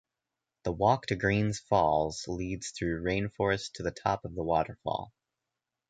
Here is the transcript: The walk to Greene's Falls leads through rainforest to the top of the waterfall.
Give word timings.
The 0.63 0.71
walk 0.71 1.05
to 1.09 1.15
Greene's 1.15 1.59
Falls 1.59 2.27
leads 2.27 2.71
through 2.71 3.03
rainforest 3.03 3.73
to 3.73 3.83
the 3.83 3.91
top 3.91 4.25
of 4.25 4.33
the 4.33 4.41
waterfall. 4.41 5.13